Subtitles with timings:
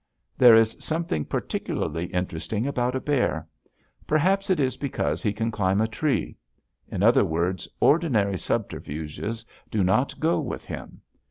[0.35, 3.47] There is something particularly interesting about a bear.
[4.07, 6.37] Perhaps it is because he can climb a tree.
[6.87, 11.01] In other words, ordinary subterfuges do not go with him.